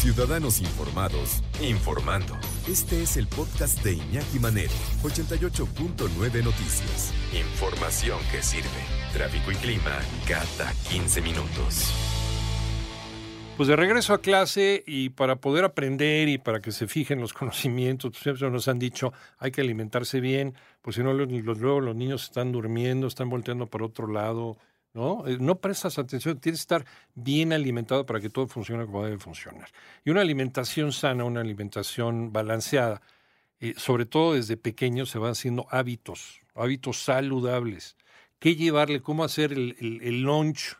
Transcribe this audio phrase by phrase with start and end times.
[0.00, 2.34] Ciudadanos Informados, informando.
[2.66, 7.12] Este es el podcast de Iñaki Manero, 88.9 Noticias.
[7.34, 8.66] Información que sirve.
[9.12, 11.92] Tráfico y clima cada 15 minutos.
[13.58, 17.32] Pues de regreso a clase y para poder aprender y para que se fijen los
[17.34, 21.94] conocimientos, pues siempre nos han dicho hay que alimentarse bien, pues si no luego los
[21.94, 24.56] niños están durmiendo, están volteando para otro lado,
[24.94, 25.26] ¿no?
[25.26, 26.84] Eh, no prestas atención, tienes que estar
[27.14, 29.68] bien alimentado para que todo funcione como debe funcionar.
[30.04, 33.02] Y una alimentación sana, una alimentación balanceada,
[33.60, 37.96] eh, sobre todo desde pequeños se van haciendo hábitos, hábitos saludables.
[38.38, 39.02] ¿Qué llevarle?
[39.02, 40.76] ¿Cómo hacer el, el lunch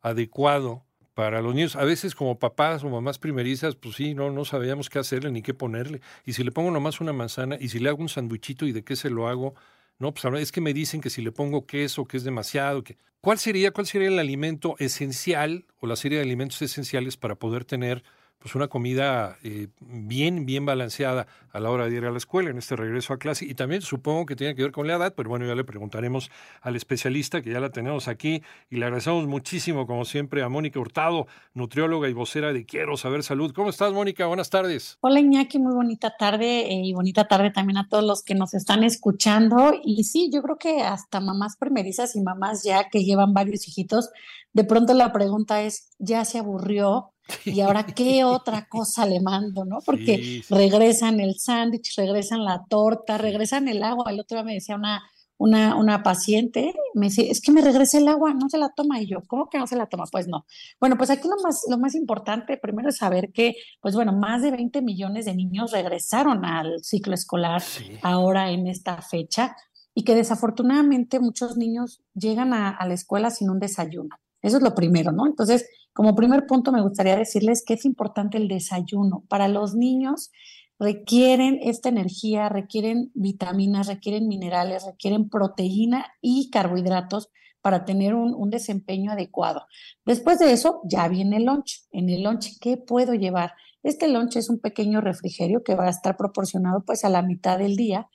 [0.00, 0.84] adecuado?
[1.18, 1.74] para los niños.
[1.74, 5.42] A veces como papás o mamás primerizas, pues sí, no, no sabíamos qué hacerle ni
[5.42, 6.00] qué ponerle.
[6.24, 8.84] Y si le pongo nomás una manzana y si le hago un sandwichito y de
[8.84, 9.56] qué se lo hago,
[9.98, 12.84] no, pues es que me dicen que si le pongo queso, que es demasiado.
[12.84, 12.96] Que...
[13.20, 17.64] ¿Cuál sería, cuál sería el alimento esencial o la serie de alimentos esenciales para poder
[17.64, 18.04] tener
[18.38, 22.50] pues una comida eh, bien, bien balanceada a la hora de ir a la escuela
[22.50, 23.44] en este regreso a clase.
[23.44, 26.30] Y también supongo que tiene que ver con la edad, pero bueno, ya le preguntaremos
[26.60, 30.78] al especialista que ya la tenemos aquí y le agradecemos muchísimo, como siempre, a Mónica
[30.78, 33.52] Hurtado, nutrióloga y vocera de Quiero Saber Salud.
[33.52, 34.26] ¿Cómo estás, Mónica?
[34.26, 34.98] Buenas tardes.
[35.00, 38.54] Hola, Iñaki, muy bonita tarde eh, y bonita tarde también a todos los que nos
[38.54, 39.72] están escuchando.
[39.82, 44.10] Y sí, yo creo que hasta mamás primerizas y mamás ya que llevan varios hijitos,
[44.58, 47.12] de pronto la pregunta es, ¿ya se aburrió?
[47.44, 49.78] Y ahora, ¿qué otra cosa le mando, no?
[49.86, 54.10] Porque regresan el sándwich, regresan la torta, regresan el agua.
[54.10, 55.04] El otro día me decía una,
[55.36, 59.00] una, una paciente, me decía, es que me regresa el agua, no se la toma.
[59.00, 60.06] Y yo, ¿cómo que no se la toma?
[60.10, 60.44] Pues no.
[60.80, 64.42] Bueno, pues aquí lo más, lo más importante primero es saber que, pues bueno, más
[64.42, 67.62] de 20 millones de niños regresaron al ciclo escolar
[68.02, 69.54] ahora en esta fecha
[69.94, 74.16] y que desafortunadamente muchos niños llegan a la escuela sin un desayuno.
[74.42, 75.26] Eso es lo primero, ¿no?
[75.26, 79.24] Entonces, como primer punto, me gustaría decirles que es importante el desayuno.
[79.28, 80.30] Para los niños
[80.78, 87.30] requieren esta energía, requieren vitaminas, requieren minerales, requieren proteína y carbohidratos
[87.60, 89.66] para tener un, desempeño adecuado.
[90.06, 91.82] Después de eso, ya viene el lunch.
[91.90, 93.54] En el lunch, ¿qué puedo llevar?
[93.82, 97.58] Este lunch es un pequeño refrigerio que va a estar proporcionado pues a la mitad
[97.58, 98.08] del día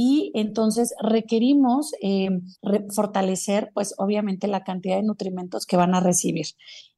[0.00, 2.28] y entonces requerimos eh,
[2.94, 6.46] fortalecer, pues obviamente, la cantidad de nutrimentos que van a recibir.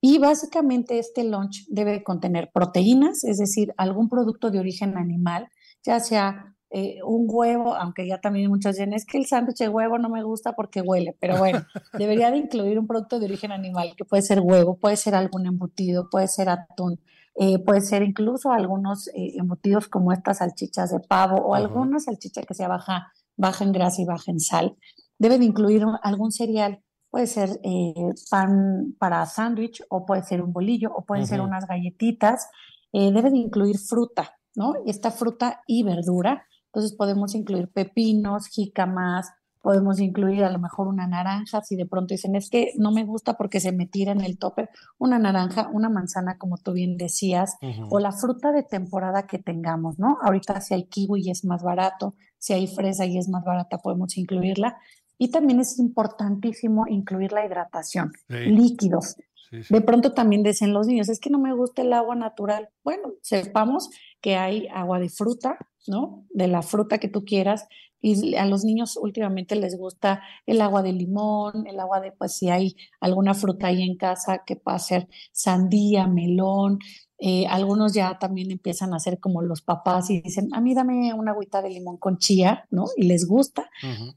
[0.00, 5.46] Y básicamente este lunch debe contener proteínas, es decir, algún producto de origen animal,
[5.84, 9.68] ya sea eh, un huevo, aunque ya también muchos dicen, es que el sándwich de
[9.68, 11.64] huevo no me gusta porque huele, pero bueno,
[11.96, 15.46] debería de incluir un producto de origen animal, que puede ser huevo, puede ser algún
[15.46, 16.98] embutido, puede ser atún,
[17.34, 22.42] eh, puede ser incluso algunos eh, embutidos como estas salchichas de pavo o alguna salchicha
[22.42, 24.76] que sea baja, baja en grasa y baja en sal.
[25.18, 30.52] Debe de incluir algún cereal, puede ser eh, pan para sándwich o puede ser un
[30.52, 32.48] bolillo o pueden ser unas galletitas.
[32.92, 34.74] debe de incluir fruta, ¿no?
[34.86, 36.46] Esta fruta y verdura.
[36.66, 39.30] Entonces podemos incluir pepinos, jícamas,
[39.68, 43.04] podemos incluir a lo mejor una naranja, si de pronto dicen, es que no me
[43.04, 46.96] gusta porque se me tira en el topper, una naranja, una manzana, como tú bien
[46.96, 47.58] decías,
[47.90, 50.16] o la fruta de temporada que tengamos, ¿no?
[50.22, 53.76] Ahorita si hay kiwi y es más barato, si hay fresa y es más barata,
[53.76, 54.78] podemos incluirla.
[55.18, 59.16] Y también es importantísimo incluir la hidratación, líquidos.
[59.50, 62.70] De pronto también dicen los niños, es que no me gusta el agua natural.
[62.84, 63.90] Bueno, sepamos
[64.22, 66.24] que hay agua de fruta, ¿no?
[66.30, 67.66] De la fruta que tú quieras.
[68.00, 72.36] Y a los niños últimamente les gusta el agua de limón, el agua de, pues
[72.36, 76.78] si hay alguna fruta ahí en casa que pueda ser sandía, melón.
[77.20, 81.12] Eh, algunos ya también empiezan a hacer como los papás y dicen, a mí dame
[81.14, 82.84] una agüita de limón con chía, ¿no?
[82.96, 83.68] Y les gusta.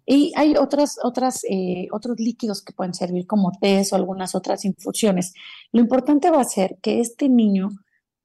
[0.05, 4.65] Y hay otras, otras, eh, otros líquidos que pueden servir como té o algunas otras
[4.65, 5.33] infusiones.
[5.71, 7.69] Lo importante va a ser que este niño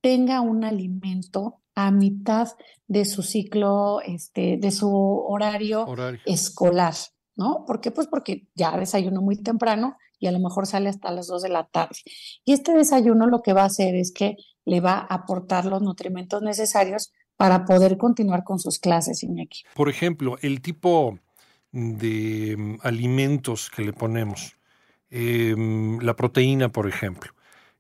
[0.03, 2.49] tenga un alimento a mitad
[2.89, 5.87] de su ciclo, este, de su horario,
[6.25, 6.95] escolar,
[7.37, 7.65] ¿no?
[7.67, 7.91] ¿Por qué?
[7.93, 11.49] Pues porque ya desayuno muy temprano y a lo mejor sale hasta las 2 de
[11.51, 11.97] la tarde.
[12.45, 15.83] Y este desayuno lo que va a hacer es que le va a aportar los
[15.83, 19.65] nutrimentos necesarios para poder continuar con sus clases, Iñaki.
[19.75, 21.19] Por ejemplo, el tipo
[21.73, 24.57] de mm, alimentos que le ponemos,
[25.11, 27.36] em, la proteína, por ejemplo.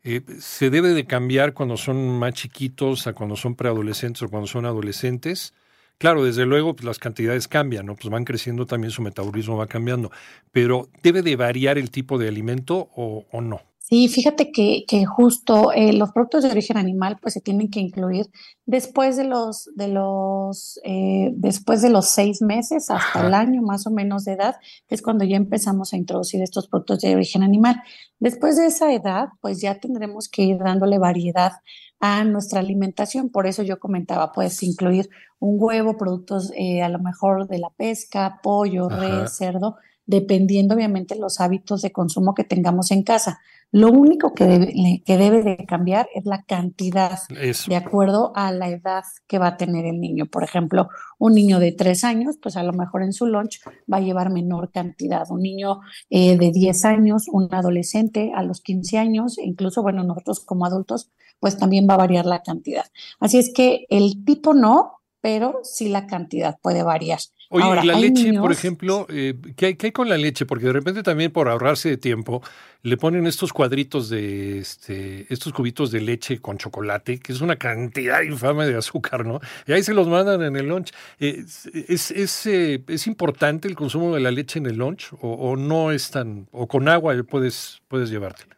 [0.08, 4.47] Eh, se debe de cambiar cuando son más chiquitos a cuando son preadolescentes o cuando
[4.47, 5.53] son adolescentes.
[5.99, 7.97] Claro, desde luego pues, las cantidades cambian, ¿no?
[7.97, 10.12] Pues van creciendo también, su metabolismo va cambiando,
[10.53, 13.62] pero ¿debe de variar el tipo de alimento o, no?
[13.88, 17.79] Sí, fíjate que, que justo eh, los productos de origen animal pues se tienen que
[17.79, 18.27] incluir
[18.65, 23.87] después de los de los eh, después de los seis meses hasta el año más
[23.87, 24.56] o menos de edad,
[24.88, 27.81] que es cuando ya empezamos a introducir estos productos de origen animal.
[28.19, 31.53] Después de esa edad, pues ya tendremos que ir dándole variedad
[32.00, 33.29] a nuestra alimentación.
[33.31, 37.71] Por eso yo comentaba, puedes incluir un huevo, productos eh, a lo mejor de la
[37.71, 43.38] pesca, pollo, res, cerdo, dependiendo obviamente los hábitos de consumo que tengamos en casa.
[43.72, 48.68] Lo único que debe, que debe de cambiar es la cantidad de acuerdo a la
[48.68, 50.26] edad que va a tener el niño.
[50.26, 53.60] Por ejemplo, un niño de tres años, pues a lo mejor en su lunch
[53.92, 55.26] va a llevar menor cantidad.
[55.30, 55.80] Un niño
[56.10, 61.10] eh, de 10 años, un adolescente a los 15 años, incluso, bueno, nosotros como adultos,
[61.40, 62.86] pues también va a variar la cantidad.
[63.20, 67.18] Así es que el tipo no, pero sí la cantidad puede variar.
[67.48, 70.46] Oye, la leche, por ejemplo, eh, ¿qué, hay, ¿qué, hay, con la leche?
[70.46, 72.43] Porque de repente también por ahorrarse de tiempo
[72.82, 77.56] le ponen estos cuadritos de, este, estos cubitos de leche con chocolate, que es una
[77.56, 79.40] cantidad infame de azúcar, ¿no?
[79.66, 80.93] Y ahí se los mandan en el lunch.
[81.20, 81.44] Eh,
[81.88, 85.56] ¿Es, es, eh, ¿Es, importante el consumo de la leche en el lunch o, o,
[85.56, 88.56] no es tan, o con agua puedes, puedes llevártela?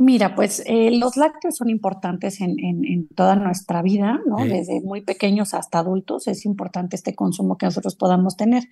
[0.00, 4.38] Mira, pues eh, los lácteos son importantes en, en, toda nuestra vida, ¿no?
[4.46, 8.62] Desde muy pequeños hasta adultos es importante este consumo que nosotros podamos tener.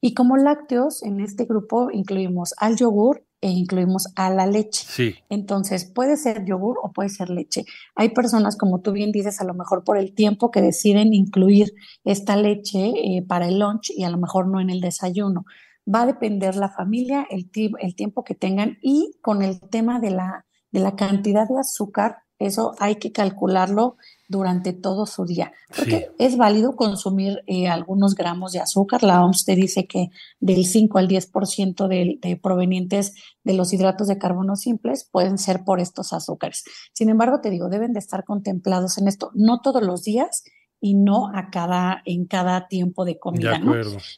[0.00, 4.84] Y como lácteos, en este grupo incluimos al yogur e incluimos a la leche.
[4.88, 5.14] Sí.
[5.28, 7.64] Entonces, puede ser yogur o puede ser leche.
[7.94, 11.74] Hay personas, como tú bien dices, a lo mejor por el tiempo que deciden incluir
[12.02, 15.44] esta leche eh, para el lunch y a lo mejor no en el desayuno.
[15.86, 17.48] Va a depender la familia, el,
[17.78, 22.18] el tiempo que tengan y con el tema de la de la cantidad de azúcar,
[22.38, 23.96] eso hay que calcularlo
[24.28, 25.52] durante todo su día.
[25.76, 29.04] Porque es válido consumir eh, algunos gramos de azúcar.
[29.04, 30.08] La OMS te dice que
[30.40, 33.14] del 5 al 10% de, de provenientes
[33.44, 36.64] de los hidratos de carbono simples pueden ser por estos azúcares.
[36.92, 40.42] Sin embargo, te digo, deben de estar contemplados en esto, no todos los días
[40.82, 43.60] y no a cada, en cada tiempo de comida.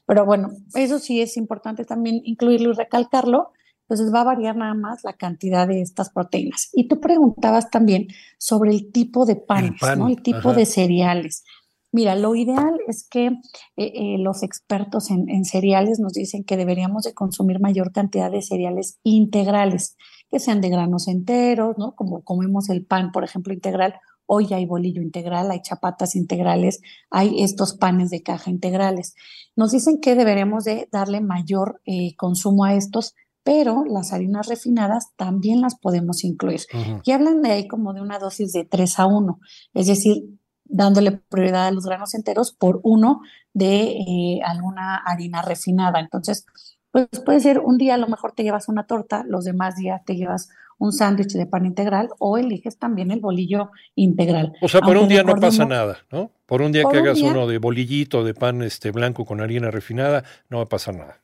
[0.06, 3.52] Pero bueno, eso sí es importante también incluirlo y recalcarlo,
[3.88, 6.70] entonces va a variar nada más la cantidad de estas proteínas.
[6.72, 8.08] Y tú preguntabas también
[8.38, 10.08] sobre el tipo de panes, el pan, ¿no?
[10.08, 11.44] El tipo de cereales.
[11.92, 13.36] Mira, lo ideal es que eh,
[13.76, 18.42] eh, los expertos en, en, cereales nos dicen que deberíamos de consumir mayor cantidad de
[18.42, 19.96] cereales integrales,
[20.30, 21.94] que sean de granos enteros, ¿no?
[21.94, 23.94] Como comemos el pan, por ejemplo, integral.
[24.26, 26.80] Hoy hay bolillo integral, hay chapatas integrales,
[27.10, 29.14] hay estos panes de caja integrales.
[29.54, 33.14] Nos dicen que deberemos de darle mayor eh, consumo a estos
[33.44, 36.62] pero las harinas refinadas también las podemos incluir.
[37.04, 39.38] Y hablan de ahí como de una dosis de 3 a 1,
[39.74, 40.24] es decir,
[40.64, 43.20] dándole prioridad a los granos enteros por uno
[43.52, 46.00] de eh, alguna harina refinada.
[46.00, 46.46] Entonces,
[46.90, 50.02] pues puede ser un día a lo mejor te llevas una torta, los demás días
[50.06, 50.48] te llevas
[50.78, 54.54] un sándwich de pan integral o eliges también el bolillo integral.
[54.62, 56.30] O sea, por un día no pasa nada, ¿no?
[56.46, 60.24] Por un día que hagas uno de bolillito de pan este blanco con harina refinada,
[60.48, 61.23] no va a pasar nada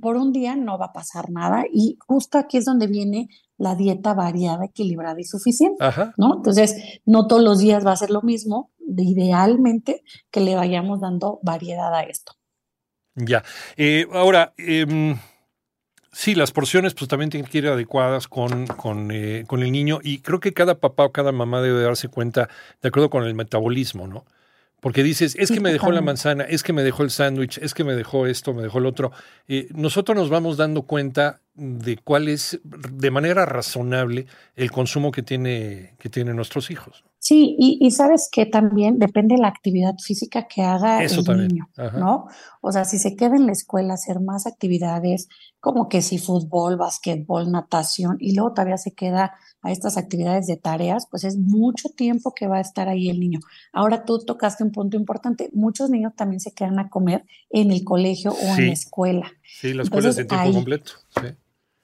[0.00, 3.74] por un día no va a pasar nada y justo aquí es donde viene la
[3.74, 5.84] dieta variada, equilibrada y suficiente,
[6.16, 6.36] ¿no?
[6.36, 11.40] Entonces, no todos los días va a ser lo mismo, idealmente que le vayamos dando
[11.42, 12.32] variedad a esto.
[13.14, 13.42] Ya.
[13.76, 15.16] Eh, ahora, eh,
[16.12, 19.98] sí, las porciones pues también tienen que ir adecuadas con, con, eh, con el niño
[20.02, 22.48] y creo que cada papá o cada mamá debe darse cuenta
[22.80, 24.24] de acuerdo con el metabolismo, ¿no?
[24.80, 27.74] Porque dices, es que me dejó la manzana, es que me dejó el sándwich, es
[27.74, 29.10] que me dejó esto, me dejó el otro.
[29.48, 35.22] Eh, nosotros nos vamos dando cuenta de cuál es, de manera razonable, el consumo que,
[35.22, 37.04] tiene, que tienen nuestros hijos.
[37.20, 42.26] Sí, y, sabes que también depende de la actividad física que haga el niño, ¿no?
[42.60, 46.76] O sea, si se queda en la escuela hacer más actividades, como que si fútbol,
[46.76, 51.88] básquetbol, natación, y luego todavía se queda a estas actividades de tareas, pues es mucho
[51.88, 53.40] tiempo que va a estar ahí el niño.
[53.72, 57.82] Ahora tú tocaste un punto importante, muchos niños también se quedan a comer en el
[57.82, 59.32] colegio o en la escuela.
[59.44, 60.92] Sí, la escuela es de tiempo completo.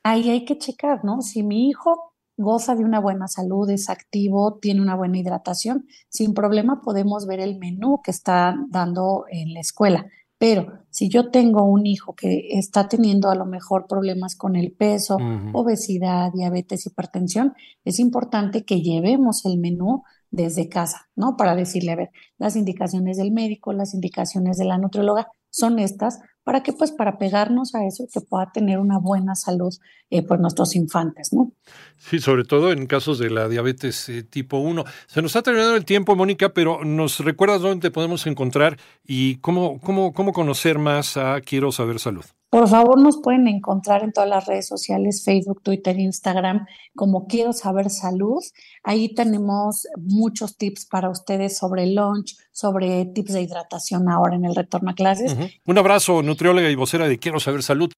[0.04, 1.22] Ahí hay que checar, ¿no?
[1.22, 6.34] Si mi hijo goza de una buena salud, es activo, tiene una buena hidratación, sin
[6.34, 10.06] problema podemos ver el menú que está dando en la escuela.
[10.36, 14.72] Pero si yo tengo un hijo que está teniendo a lo mejor problemas con el
[14.72, 15.16] peso,
[15.52, 21.36] obesidad, diabetes, hipertensión, es importante que llevemos el menú desde casa, ¿no?
[21.36, 26.20] Para decirle, a ver, las indicaciones del médico, las indicaciones de la nutrióloga son estas,
[26.44, 29.74] para que pues para pegarnos a eso que pueda tener una buena salud
[30.10, 31.52] eh, por nuestros infantes, ¿no?
[31.96, 34.84] Sí, sobre todo en casos de la diabetes eh, tipo 1.
[35.06, 39.80] Se nos ha terminado el tiempo, Mónica, pero ¿nos recuerdas dónde podemos encontrar y cómo,
[39.80, 42.24] cómo, cómo conocer más a Quiero Saber Salud?
[42.54, 47.52] Por favor, nos pueden encontrar en todas las redes sociales, Facebook, Twitter, Instagram, como Quiero
[47.52, 48.44] Saber Salud.
[48.84, 54.54] Ahí tenemos muchos tips para ustedes sobre lunch, sobre tips de hidratación ahora en el
[54.54, 55.36] retorno a clases.
[55.66, 57.92] Un abrazo, nutrióloga y vocera de Quiero Saber Salud.